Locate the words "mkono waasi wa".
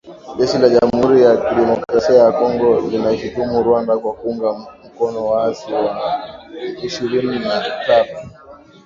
4.85-5.81